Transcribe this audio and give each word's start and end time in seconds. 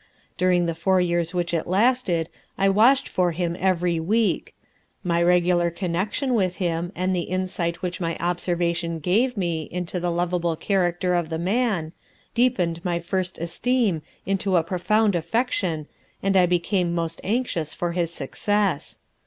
During 0.35 0.65
the 0.65 0.73
four 0.73 0.99
years 0.99 1.31
which 1.35 1.53
it 1.53 1.67
lasted, 1.67 2.27
I 2.57 2.69
washed 2.69 3.07
for 3.07 3.33
him 3.33 3.55
every 3.59 3.99
week; 3.99 4.55
my 5.03 5.21
regular 5.21 5.69
connection 5.69 6.33
with 6.33 6.55
him 6.55 6.91
and 6.95 7.15
the 7.15 7.21
insight 7.29 7.83
which 7.83 8.01
my 8.01 8.17
observation 8.17 8.97
gave 8.97 9.37
me 9.37 9.69
into 9.71 9.99
the 9.99 10.09
lovable 10.09 10.55
character 10.55 11.13
of 11.13 11.29
the 11.29 11.37
man, 11.37 11.91
deepened 12.33 12.83
my 12.83 12.99
first 12.99 13.37
esteem 13.37 14.01
into 14.25 14.55
a 14.57 14.63
profound 14.63 15.13
affection 15.13 15.85
and 16.23 16.35
I 16.35 16.47
became 16.47 16.95
most 16.95 17.21
anxious 17.23 17.71
for 17.75 17.91
his 17.91 18.11
success. 18.11 18.97